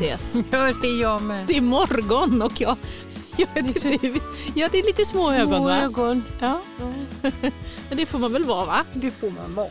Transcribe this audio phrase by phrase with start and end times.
[0.00, 0.36] ses.
[0.50, 1.46] Ja, det är jag med.
[1.46, 2.76] Det är morgon och jag,
[3.36, 3.88] jag inte,
[4.54, 5.80] ja, det är lite små ögon va?
[5.82, 6.24] ögon.
[6.40, 6.60] Ja.
[7.88, 8.84] Men det får man väl vara va?
[8.94, 9.68] Det får man vara.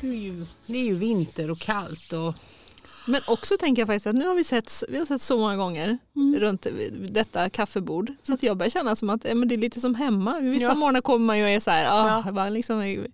[0.00, 2.12] Det är, ju, det är ju vinter och kallt.
[2.12, 2.34] Och,
[3.06, 5.56] Men också tänker jag faktiskt att nu har vi sett, vi har sett så många
[5.56, 5.98] gånger
[6.38, 6.66] runt
[7.10, 10.40] detta kaffebord så att jag börjar känna som att men det är lite som hemma.
[10.40, 10.74] Vissa Ja.
[10.74, 12.48] morgnar kommer man ju och är så här, ah, Ja.
[12.48, 13.06] liksom,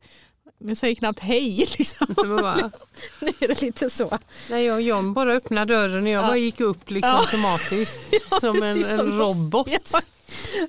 [0.69, 2.07] jag säger knappt hej liksom.
[2.17, 2.57] bara,
[3.21, 4.19] Nu är det lite så.
[4.51, 6.27] när jag och John bara öppnade dörren och jag Ja.
[6.27, 8.01] bara gick upp liksom automatiskt
[8.31, 9.69] Ja, som en, precis som- en robot.
[9.93, 10.01] Ja.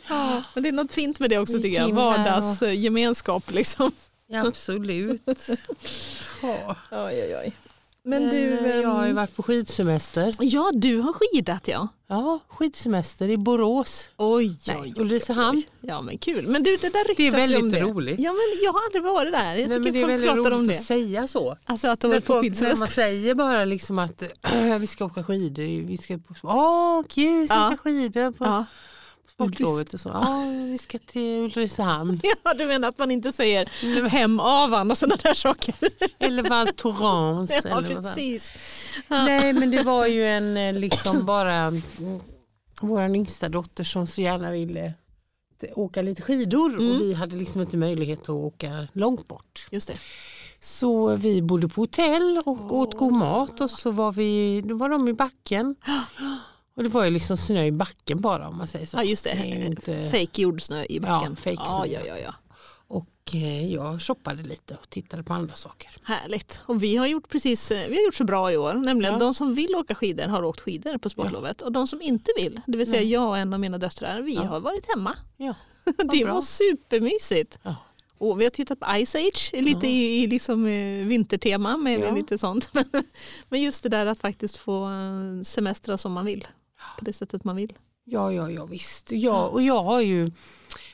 [0.08, 1.94] Ja, men det är något fint med det också tycker jag.
[1.94, 3.92] Vardagsgemenskap liksom.
[4.34, 5.22] Absolut.
[6.42, 6.76] Ja.
[6.92, 7.54] Oj, oj, oj.
[8.08, 10.36] Men, Men, du, eh, jag har ju ehm, varit på skidsemester.
[10.40, 11.88] ja du har skidat ja.
[12.08, 14.10] Ja, skidsemester i Borås.
[14.18, 15.64] Oj, Nej, oj, oj, Ulricehamn.
[15.82, 16.48] Ja men kul.
[16.48, 17.82] Men du det där ryktas Det är väldigt det.
[17.82, 18.20] roligt.
[18.20, 19.56] Ja men jag har aldrig varit där.
[19.56, 20.74] Jag Nej, tycker men det är folk pratar om det.
[20.78, 21.58] att säga så.
[21.66, 22.86] Alltså att de När, var på när man skidsemester.
[22.88, 24.24] säger bara liksom att
[24.80, 28.66] vi ska åka skidor, vi ska på, åh kul, vi ska åka skidor på Ja.
[29.36, 30.10] Sportlovet och så.
[30.10, 32.20] Ja, vi ska till Ulricehamn.
[32.44, 35.76] ja, du menar att man inte säger hem avan och sådana där saker.
[36.20, 37.52] Eller Val Thorens.
[37.64, 38.54] Ja eller precis.
[39.08, 41.82] Nej men det var ju en eh, liksom bara mm,
[42.82, 44.94] vår yngsta dotter som så gärna ville
[45.76, 46.92] åka lite skidor Mm.
[46.96, 49.68] och vi hade liksom inte möjlighet att åka långt bort.
[49.72, 49.98] Just det.
[50.60, 54.90] Så vi bodde på hotell och åt god mat och så var vi, då var
[54.90, 55.76] de i backen.
[56.76, 58.98] Och det var ju liksom snö i backen bara om man säger så.
[58.98, 59.34] Ja just det.
[59.34, 61.32] Det ju inte- Fake jordsnö i backen.
[61.32, 61.94] Ja, fake ja, snö.
[61.94, 62.34] ja, ja, ja.
[62.88, 65.90] Och eh, jag shoppade lite och tittade på andra saker.
[66.04, 66.62] Härligt.
[66.66, 68.74] Och vi har gjort precis, eh, vi har gjort så bra i år.
[68.74, 69.20] Nämligen Ja.
[69.20, 71.62] de som vill åka skidor har åkt skidor på sportlovet.
[71.62, 73.12] Och de som inte vill, det vill säga Nej.
[73.12, 74.42] jag och en av mina döttrar, vi Ja.
[74.44, 75.16] har varit hemma.
[75.38, 75.56] Ja,
[75.98, 76.34] det bra.
[76.34, 77.60] var supermysigt.
[77.64, 77.76] Ja.
[78.18, 79.92] Och vi har tittat på Ice Age, lite Ja.
[79.94, 82.16] i, i liksom, eh, vintertema med Ja.
[82.16, 82.70] lite sånt.
[82.74, 82.86] Men,
[83.50, 86.48] men just det där att faktiskt få eh, semestra som man vill.
[87.00, 87.74] På det sättet man vill.
[88.04, 89.12] ja, ja, ja visst.
[89.12, 90.32] Ja, och jag har ju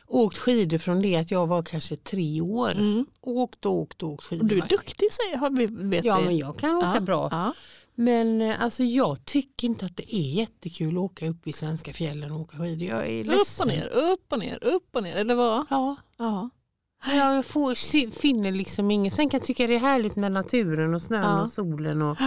[0.08, 2.72] åkt skidor från det att jag var kanske tre år.
[2.72, 3.06] Mm.
[3.22, 4.48] Åkt och åkt och åkt skidor.
[4.48, 6.26] Du är duktig säger vi- vet Ja vi.
[6.26, 7.28] men jag kan åka Ja, bra.
[7.32, 7.54] Ja.
[7.96, 11.94] Men eh, alltså, jag tycker inte att det är jättekul att åka upp i svenska
[11.94, 12.88] fjällen och åka skidor.
[12.90, 15.16] Jag är Upp och ner, upp och ner, upp och ner.
[15.16, 15.66] Eller vad?
[15.70, 16.50] Ja, Ja.
[17.06, 19.14] jag får, finner liksom inget.
[19.14, 21.42] Sen kan jag tycka det är härligt med naturen och snön Ja.
[21.42, 22.02] och solen.
[22.02, 22.18] Och,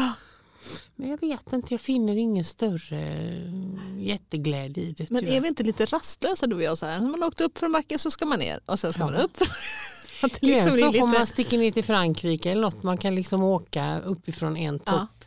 [0.96, 5.10] men jag vet inte, jag finner ingen större eh, jätteglädje i det.
[5.10, 5.36] Men tyvärr.
[5.36, 6.78] är vi inte lite rastlösa du och jag?
[6.78, 7.00] Så här?
[7.00, 9.06] När man åkt upp för en backe så ska man ner och sen ska Ja.
[9.06, 9.36] man upp.
[10.22, 11.18] Att liksom blir sak om lite...
[11.18, 12.82] man sticker ner till Frankrike eller något.
[12.82, 14.92] Man kan liksom åka uppifrån en Ja.
[14.92, 15.24] topp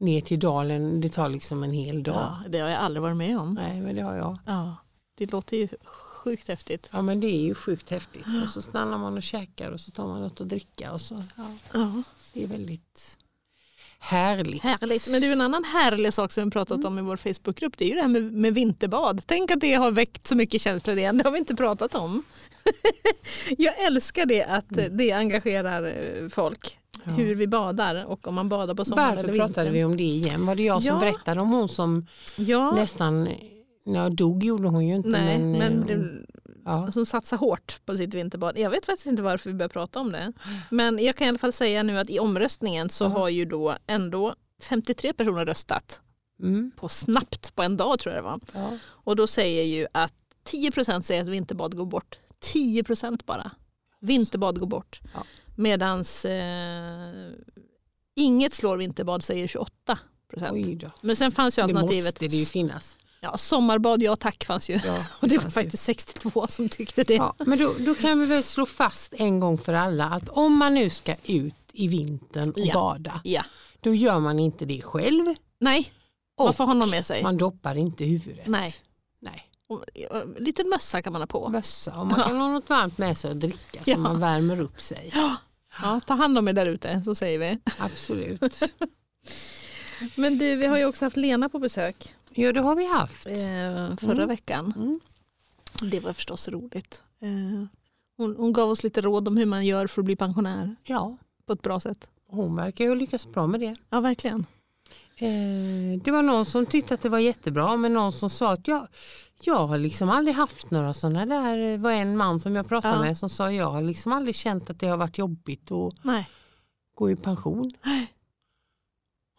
[0.00, 1.00] ner till dalen.
[1.00, 2.14] Det tar liksom en hel dag.
[2.14, 3.54] Ja, det har jag aldrig varit med om.
[3.54, 4.38] Nej men det har jag.
[4.46, 4.76] Ja,
[5.18, 6.88] det låter ju sjukt häftigt.
[6.92, 8.24] Ja men det är ju sjukt häftigt.
[8.44, 10.92] Och så stannar man och käkar och så tar man något att dricka.
[10.92, 12.02] Och så, ja, Ja.
[12.32, 13.18] det är väldigt
[14.00, 14.62] härligt.
[14.62, 15.08] Härligt.
[15.10, 17.88] Men du, en annan härlig sak som vi pratat om i vår Facebookgrupp det är
[17.88, 19.22] ju det här med, med vinterbad.
[19.26, 21.18] Tänk att det har väckt så mycket känslor igen.
[21.18, 22.22] Det har vi inte pratat om.
[23.58, 26.78] jag älskar det att eh, det engagerar eh, folk.
[27.04, 27.10] Ja.
[27.12, 29.72] Hur vi badar och om man badar på sommaren Varför eller pratade vintern.
[29.74, 30.46] vi om det igen?
[30.46, 31.00] Var det jag som Ja.
[31.00, 32.06] berättade om hon som
[32.36, 33.28] Ja, nästan,
[33.84, 35.08] ja, dog gjorde hon ju inte.
[35.08, 36.26] nej, men, men, eh, det-
[36.64, 36.92] ja.
[36.92, 38.58] som satsar hårt på sitt vinterbad.
[38.58, 40.32] Jag vet faktiskt inte varför vi börjar prata om det.
[40.70, 43.08] Men jag kan i alla fall säga nu att i omröstningen så Ja.
[43.08, 46.00] har ju då ändå 53 personer röstat
[46.42, 48.40] Mm, på snabbt på en dag tror jag det var.
[48.54, 48.78] ja.
[48.84, 50.14] Och då säger ju att
[50.50, 52.18] 10% säger att vinterbad går bort.
[52.54, 53.50] 10% bara.
[54.00, 55.00] Vinterbad går bort.
[55.14, 55.24] Ja.
[55.56, 57.30] Medans eh,
[58.16, 59.98] inget slår vinterbad säger 28
[60.50, 60.88] Oj då.
[61.00, 62.96] Men sen fanns ju Det alternativet måste det ju finnas.
[63.20, 64.80] Ja, sommarbad, ja tack fanns ju.
[64.84, 67.14] Ja, Och det var faktiskt 62 som tyckte det.
[67.14, 70.56] Ja, men då, då kan vi väl slå fast en gång för alla att om
[70.58, 72.74] man nu ska ut i vintern och Ja.
[72.74, 73.44] bada, Ja.
[73.80, 75.92] då gör man inte det själv Nej,
[76.36, 77.22] och man får någon med sig.
[77.22, 78.46] man doppar inte huvudet.
[78.46, 78.74] Nej.
[79.20, 79.46] Nej.
[79.68, 79.76] Och,
[80.10, 81.48] och, liten mössa kan man ha på.
[81.48, 83.96] Mössa och man kan ha något varmt med sig att dricka så Ja.
[83.98, 85.12] man värmer upp sig.
[85.82, 87.58] Ja, ta hand om er där ute, så säger vi.
[87.80, 88.40] Absolut.
[90.14, 93.26] Men du, vi har ju också haft Lena på besök Ja, det har vi haft.
[93.26, 94.28] eh, förra Mm.
[94.28, 94.72] veckan.
[94.76, 95.00] Mm.
[95.90, 97.02] Det var förstås roligt.
[97.22, 97.64] Eh,
[98.16, 101.16] hon, hon gav oss lite råd om hur man gör för att bli pensionär Ja,
[101.46, 102.10] på ett bra sätt.
[102.26, 103.76] hon verkar ju ha lyckats bra med det.
[103.90, 104.46] Ja, verkligen.
[105.16, 108.68] Eh, det var någon som tyckte att det var jättebra men någon som sa att
[108.68, 108.86] jag,
[109.42, 112.94] jag har liksom aldrig haft några sådana där, det var en man som jag pratade
[112.94, 113.00] Ja.
[113.02, 116.28] med som sa jag har liksom aldrig känt att det har varit jobbigt att Nej.
[116.94, 117.72] gå i pension.
[117.84, 118.12] Nej.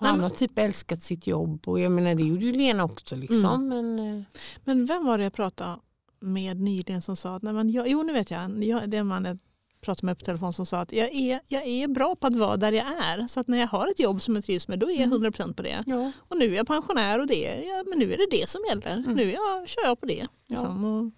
[0.02, 3.16] Och han har typ älskat sitt jobb och jag menar det gjorde ju Lena också
[3.16, 3.68] liksom.
[3.70, 4.24] Men, eh,
[4.64, 5.76] Men vem var det jag pratade
[6.20, 9.26] med nyligen som sa att nej, men jag, jo nu vet jag, jag det man
[9.26, 9.38] är
[9.82, 12.58] pratade med på telefon som sa att jag är, jag är bra på att vara
[12.58, 13.28] där jag är.
[13.28, 15.54] Så att när jag har ett jobb som jag trivs med då är jag 100%
[15.54, 15.84] på det.
[15.88, 16.12] Ja.
[16.18, 18.62] Och nu är jag pensionär och det, är- ja, men nu är det det som
[18.70, 18.92] gäller.
[18.98, 19.14] Mm.
[19.14, 20.28] Nu är jag, kör jag på det.
[20.48, 20.86] Liksom.
[20.86, 21.14] Och, så att,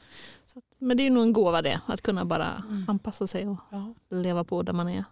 [0.87, 3.93] men det är nog en gåva det, att kunna bara anpassa sig och Ja.
[4.09, 5.03] leva på där man är.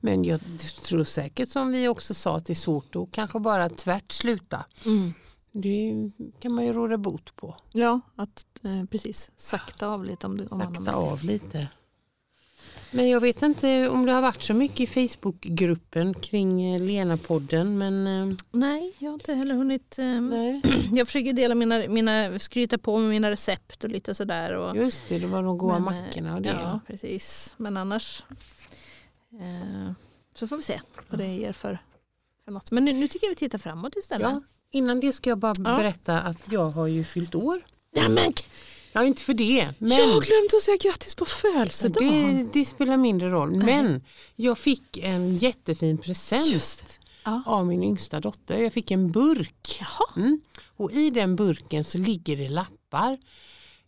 [0.00, 0.40] Men jag
[0.84, 4.64] tror säkert som vi också sa att det är svårt att kanske bara tvärt sluta.
[5.52, 6.10] Det
[6.40, 7.56] kan man ju råda bot på.
[7.72, 11.68] Ja, att eh, precis sakta av lite om, du, om man Sakta av lite.
[12.92, 17.78] Men jag vet inte om det har varit så mycket i Facebookgruppen kring eh, Lena-podden.
[17.78, 19.98] Men eh, Nej, jag har inte heller hunnit.
[19.98, 20.60] Eh, nej.
[20.92, 24.54] jag försöker dela mina, mina, skryta på med mina recept och lite sådär.
[24.54, 26.48] Och, just det, det var de goda Men, mackorna och det.
[26.48, 27.54] Ja, precis.
[27.56, 28.22] Men annars
[29.32, 29.92] eh,
[30.34, 31.78] så får vi se vad det ger för,
[32.44, 32.70] för något.
[32.70, 34.30] Men nu, nu tycker jag vi tittar framåt istället.
[34.30, 34.40] Ja,
[34.70, 35.76] innan det ska jag bara Ja.
[35.76, 37.60] berätta att jag har ju fyllt år.
[37.94, 38.32] Ja, men,
[38.92, 39.68] Ja, inte för det.
[39.78, 42.36] Men Jag har glömt att säga grattis på födelsedagen.
[42.52, 43.56] det, det spelar mindre roll.
[43.64, 44.04] Men
[44.36, 47.42] jag fick en jättefin present Ja.
[47.46, 48.58] av min yngsta dotter.
[48.58, 49.80] Jag fick en burk.
[50.16, 50.40] Mm.
[50.76, 53.18] Och i den burken så ligger det lappar.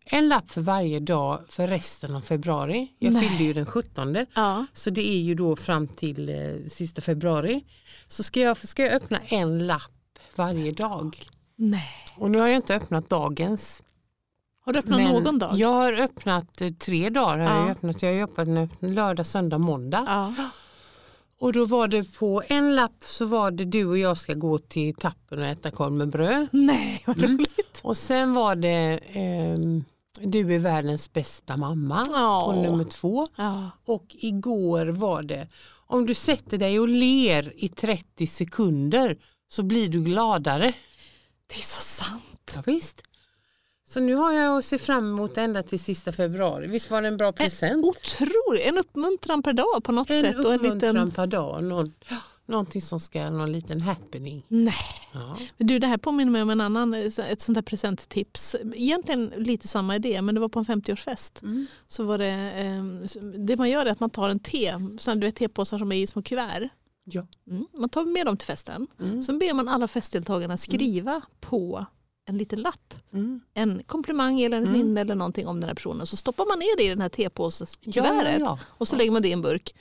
[0.04, 2.88] En lapp för varje dag för resten av februari.
[2.98, 3.28] Jag Nej.
[3.28, 4.16] fyllde ju den 17.
[4.34, 4.66] Ja.
[4.72, 7.64] Så det är ju då fram till eh, sista februari.
[8.06, 11.16] Så ska jag, ska jag öppna en lapp varje dag.
[11.56, 11.90] Nej.
[12.16, 13.82] Och nu har jag inte öppnat dagens.
[14.64, 15.56] Har du öppnat Men någon dag?
[15.56, 17.38] Jag har öppnat eh, tre dagar.
[17.38, 17.70] Har jag, Ja.
[17.70, 18.03] öppnat.
[18.03, 20.05] jag har öppnat lördag, söndag, måndag.
[20.06, 20.35] Ja.
[21.38, 24.59] Och då var det på en lapp så var det du och jag ska gå
[24.59, 26.47] till tappen och äta korv med bröd.
[26.53, 27.31] Nej, vad Mm.
[27.37, 27.81] roligt.
[27.82, 29.85] Och sen var det ehm,
[30.20, 32.43] du är världens bästa mamma Ja.
[32.55, 33.26] på nummer två.
[33.37, 33.70] Ja.
[33.85, 35.49] Och igår var det
[35.87, 39.19] om du sätter dig och ler i 30 sekunder
[39.49, 40.73] så blir du gladare.
[41.47, 42.53] Det är så sant.
[42.56, 43.03] Ja, visst.
[43.93, 46.67] Så nu har jag att se fram emot ända till sista februari.
[46.67, 47.87] Visst var det en bra present?
[47.87, 48.67] Otroligt.
[48.67, 50.44] En uppmuntran per dag på något En sätt.
[50.44, 51.11] Och en liten...
[51.11, 51.65] per dag.
[51.65, 51.93] Någon,
[52.47, 54.44] någonting som ska, någon liten happening.
[54.49, 54.75] Nej.
[55.12, 55.37] Ja.
[55.56, 58.56] Men Du, det här påminner mig om en annan, ett sånt där presenttips.
[58.75, 61.43] Egentligen lite samma idé, men det var på en 50-årsfest.
[61.43, 61.67] Mm.
[61.89, 65.27] Så var det, eh, det man gör är att man tar en te, sån, du
[65.27, 66.69] vet tepåsar som är i små kuvert.
[67.05, 67.27] Ja.
[67.50, 67.67] Mm.
[67.79, 68.87] Man tar med dem till festen.
[69.00, 69.23] Mm.
[69.23, 71.87] Så ber man alla festdeltagarna skriva på
[72.24, 72.94] en liten lapp.
[73.12, 73.40] Mm.
[73.54, 74.72] En komplimang eller en Mm.
[74.78, 76.06] minne eller någonting om den här personen.
[76.06, 78.32] Så stoppar man ner det i den här Ja, tepåseskuvertet.
[78.40, 78.58] ja, ja.
[78.69, 79.74] Och så lägger man det i en burk.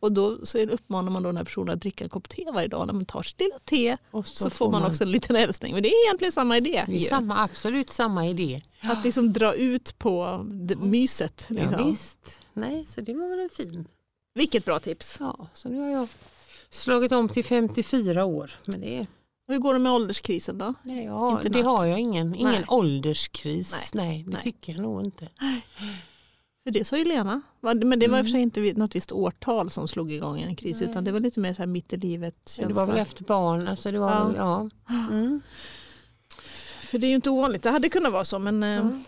[0.00, 2.68] Och då så uppmanar man då den här personen att dricka en kopp te varje
[2.68, 2.86] dag.
[2.86, 5.72] När man tar sitt lilla te Och så, får man också en liten hälsning.
[5.74, 6.76] Men det är egentligen samma idé.
[6.76, 7.00] Är ju.
[7.00, 8.62] samma, absolut samma idé.
[8.82, 10.40] Att liksom dra ut på
[10.78, 11.46] myset.
[11.48, 11.90] Ja, Liksom.
[11.90, 12.40] visst.
[12.52, 13.88] Nej, så det var väl en fin.
[14.34, 15.16] Vilket bra tips.
[15.20, 16.08] Ja, så nu har jag
[16.70, 18.50] slagit om till 54 år.
[18.64, 19.06] Men det, Och
[19.48, 20.74] hur går det med ålderskrisen då?
[20.82, 22.34] nej, ja, Inte det har jag ingen.
[22.34, 22.64] Ingen Nej.
[22.68, 23.90] ålderskris.
[23.94, 24.42] Nej, det Nej.
[24.42, 25.28] tycker jag nog inte.
[26.64, 27.40] För det sa ju Lena.
[27.60, 28.42] Men det var i och för sig Mm.
[28.42, 30.90] inte något visst årtal som slog igång en kris Nej.
[30.90, 32.74] utan det var lite mer så här mitt i livet Det känsla.
[32.74, 33.68] var väl efter barn.
[33.68, 34.24] Alltså det var Ja.
[34.24, 34.70] Väl, ja.
[35.10, 35.40] Mm.
[36.80, 37.62] För det är ju inte ovanligt.
[37.62, 39.04] Det hade kunnat vara så men eh, Mm.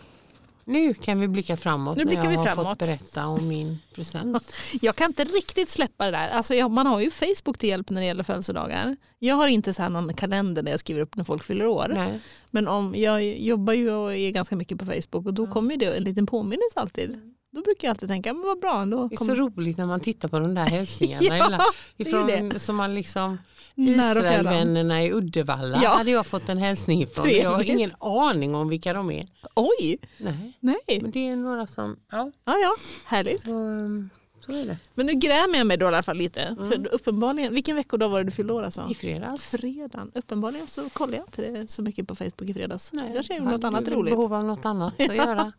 [0.67, 2.67] Nu kan vi blicka framåt Nu blickar när jag vi har framåt.
[2.67, 4.53] fått berätta om min present.
[4.81, 6.29] jag kan inte riktigt släppa det där.
[6.29, 8.97] Alltså, jag, man har ju Facebook till hjälp när det gäller födelsedagar.
[9.19, 11.91] Jag har inte så här någon kalender där jag skriver upp när folk fyller år.
[11.95, 12.19] Nej.
[12.51, 15.97] Men om, jag jobbar ju och är ganska mycket på Facebook och då kommer det
[15.97, 17.36] en liten påminnelse alltid.
[17.57, 18.85] Då brukar jag alltid tänka, men vad bra.
[18.85, 21.25] Då Det är så roligt när man tittar på de där hälsningarna.
[21.51, 21.59] Ja,
[21.97, 22.59] ifrån, det.
[22.59, 23.37] Som man liksom.
[23.75, 25.89] Israelvännerna i Uddevalla Ja.
[25.89, 27.29] hade jag fått en hälsning ifrån.
[27.29, 29.27] Jag har ingen aning om vilka de är.
[29.55, 30.57] Oj, Nej.
[30.59, 30.99] nej.
[31.01, 33.41] Men det är några som, ja, Ja, ja, härligt.
[33.41, 34.09] så, um,
[34.45, 34.77] så är det.
[34.95, 36.55] Men nu grämer jag mig då i alla fall lite.
[36.71, 38.87] För uppenbarligen, vilken veckodag var det du fyllde år alltså?
[38.89, 39.43] I fredags.
[39.51, 40.11] Fredagen.
[40.15, 42.93] Uppenbarligen så kollade jag inte det så mycket på Facebook i fredags.
[42.93, 44.13] Nej, jag hade något annat roligt.
[44.15, 45.51] behov av något annat att göra.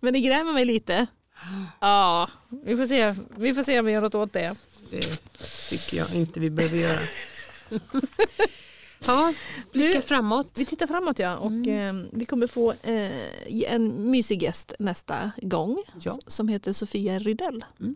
[0.00, 1.06] Men det grämer mig lite.
[1.80, 2.30] Ja,
[2.64, 4.56] vi får se, vi får se om vi gör något åt det.
[4.90, 5.18] Det
[5.70, 7.00] tycker jag inte vi behöver göra.
[9.06, 9.34] ja,
[9.72, 10.50] blicka framåt.
[10.58, 12.00] Vi tittar framåt ja och Mm.
[12.00, 16.18] eh, vi kommer få eh, en mysig gäst nästa gång Ja.
[16.26, 17.64] som heter Sofia Rydell.
[17.80, 17.94] Mm.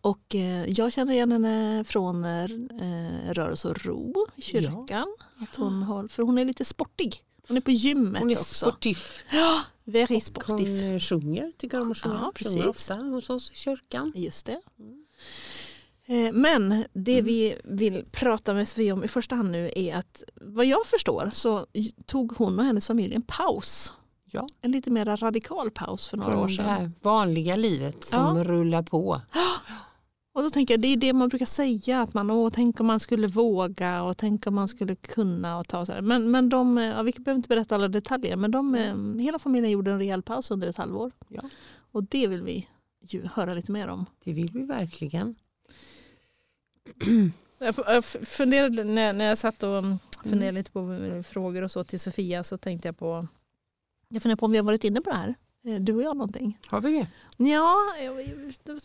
[0.00, 2.48] Och eh, jag känner igen henne från eh,
[3.32, 5.16] Rörelse och ro, kyrkan.
[5.40, 7.22] Att hon har, för hon är lite sportig.
[7.48, 8.54] Hon är på gymmet Hon är också.
[8.54, 8.98] sportiv.
[9.84, 10.92] Very Hon sportiv.
[10.94, 12.14] eh, sjunger, tycker om att sjunga.
[12.14, 12.66] Ja, sjunger precis.
[12.66, 14.12] ofta hos oss i kyrkan.
[14.14, 14.60] Just det.
[16.08, 20.22] Eh, Men det vi vill prata med Sofia om i första hand nu är att
[20.40, 21.66] vad jag förstår så
[22.06, 23.92] tog hon och hennes familj en paus.
[24.30, 24.48] Ja.
[24.60, 26.64] En lite mer radikal paus för några år Från det sedan.
[26.66, 28.44] här vanliga livet som Ja.
[28.44, 29.20] rullar på.
[30.36, 32.86] Och då tänker jag, det är det man brukar säga, att man, åh, tänk om
[32.86, 35.58] man skulle våga och tänk om man skulle kunna.
[35.58, 36.00] och ta så här.
[36.00, 39.70] Men, men de, ja, vi behöver inte berätta alla detaljer, men de, eh, hela familjen
[39.70, 41.12] gjorde en rejäl paus under ett halvår.
[41.28, 41.42] Ja.
[41.92, 42.68] Och det vill vi
[43.00, 44.06] ju höra lite mer om.
[44.24, 45.34] Det vill vi verkligen.
[47.88, 49.84] Jag funderade, när, när jag satt och
[50.22, 53.26] funderade lite på eh, frågor och så till Sofia så tänkte jag på
[54.08, 55.34] jag funderar på om vi har varit inne på det här, eh,
[55.66, 56.58] du och jag någonting.
[56.66, 57.06] Har vi det?
[57.36, 58.20] Ja, jag,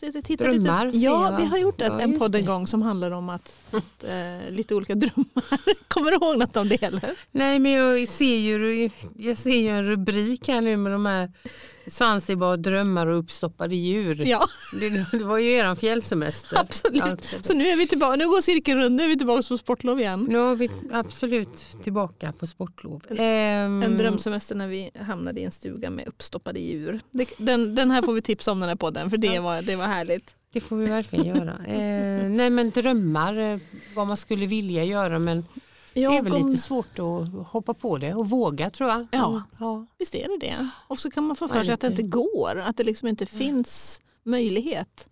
[0.00, 0.98] jag, tittar Drömmar, lite.
[0.98, 4.04] Ja, vi har gjort ett, Ja, en podd en gång som handlar om att, att
[4.04, 5.88] eh, lite olika drömmar.
[5.88, 7.16] Kommer du ihåg något om det eller?
[7.30, 11.32] Nej men jag ser ju, jag ser ju en rubrik här nu med de här
[11.86, 14.22] Zanzibar drömmar och uppstoppade djur.
[14.26, 14.46] Ja,
[14.80, 16.58] Det, det var ju eran fjällsemester.
[16.60, 17.02] absolut.
[17.04, 19.58] Ja, Så nu är vi tillbaka, nu går cirkeln runt, nu är vi tillbaka på
[19.58, 20.26] sportlov igen.
[20.28, 23.02] Nu är vi absolut tillbaka på sportlov.
[23.18, 27.00] Ehm, En drömsemester när vi hamnade i en stuga med uppstoppade djur.
[27.36, 29.86] Den, den här får vi tipsa om den här podden för det var, det var
[29.86, 30.34] härligt.
[30.52, 31.52] Det får vi verkligen göra.
[31.66, 33.58] Eh, nej men drömmar, eh,
[33.94, 35.44] vad man skulle vilja göra men
[35.94, 39.06] det är väl om- lite svårt att hoppa på det och våga tror jag.
[39.12, 39.42] Ja.
[39.60, 39.86] ja.
[39.98, 40.68] Visst är det det.
[40.88, 43.08] Och så kan man få Ja, för sig att det inte går, att det liksom
[43.08, 45.08] inte finns möjlighet.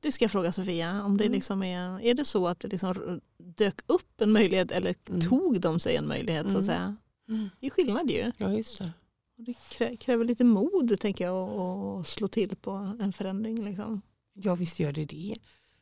[0.00, 1.34] Det ska jag fråga Sofia, om det Mm.
[1.34, 5.20] liksom är, är det så att det liksom dök upp en möjlighet eller Mm.
[5.20, 6.66] tog de sig en möjlighet så att Mm.
[6.66, 6.96] säga?
[7.28, 7.48] Mm.
[7.60, 8.32] Det är skillnad ju.
[8.36, 8.92] ja, just det.
[9.38, 13.64] Och Det krä- kräver lite mod tänker jag att slå till på en förändring.
[13.64, 14.00] Liksom.
[14.32, 15.34] Ja visst gör det det.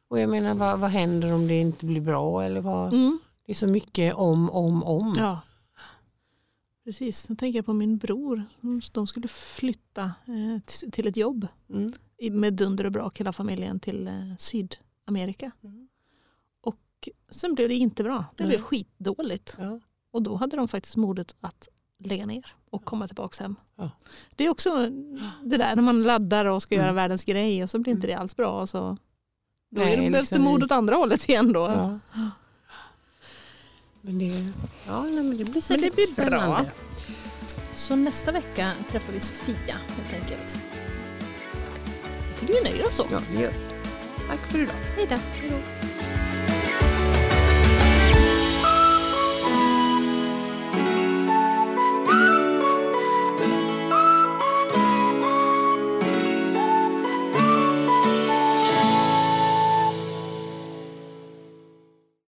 [0.09, 2.93] Och jag menar vad, vad händer om det inte blir bra eller vad?
[2.93, 3.19] Mm.
[3.47, 5.15] Det är så mycket om, om, om.
[5.19, 5.41] Ja.
[6.85, 8.43] Precis, nu tänker jag på min bror.
[8.93, 11.93] De skulle flytta eh, till ett jobb Mm.
[12.41, 15.50] med dunder och brak hela familjen till eh, Sydamerika.
[15.65, 15.88] Mm.
[16.61, 18.25] Och sen blev det inte bra.
[18.37, 18.49] Det Nej.
[18.49, 19.57] blev skitdåligt.
[19.59, 19.81] Ja.
[20.11, 23.57] Och då hade de faktiskt modet att lägga ner och komma tillbaka hem.
[23.76, 23.91] Ja.
[24.37, 24.71] Det är också
[25.45, 26.85] det där när man laddar och ska Mm.
[26.85, 28.61] göra världens grej och så blir inte det alls bra.
[28.61, 28.79] Och så,
[29.71, 31.61] då Nej, det, behövs det liksom mod åt andra hållet igen då.
[31.61, 31.99] Ja.
[34.07, 34.53] Men det,
[34.87, 36.27] ja, nej, men det blir Men säkert det blir bra.
[36.39, 36.71] spännande.
[37.75, 40.59] Så nästa vecka träffar vi Sofia helt enkelt.
[42.31, 43.07] Jag tycker vi nöjer oss så.
[43.11, 43.57] Ja, det gör vi.
[44.29, 44.75] Tack för idag.
[44.97, 45.17] Hej då.